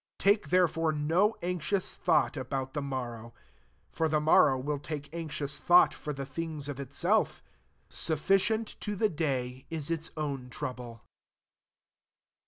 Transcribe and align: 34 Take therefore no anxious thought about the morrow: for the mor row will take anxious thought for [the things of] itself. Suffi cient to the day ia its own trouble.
34 0.17 0.33
Take 0.33 0.49
therefore 0.49 0.91
no 0.93 1.35
anxious 1.43 1.93
thought 1.93 2.35
about 2.35 2.73
the 2.73 2.81
morrow: 2.81 3.35
for 3.91 4.09
the 4.09 4.19
mor 4.19 4.47
row 4.47 4.57
will 4.57 4.79
take 4.79 5.13
anxious 5.13 5.59
thought 5.59 5.93
for 5.93 6.11
[the 6.11 6.25
things 6.25 6.67
of] 6.67 6.79
itself. 6.79 7.43
Suffi 7.87 8.37
cient 8.39 8.79
to 8.79 8.95
the 8.95 9.09
day 9.09 9.67
ia 9.71 9.81
its 9.91 10.09
own 10.17 10.49
trouble. 10.49 11.03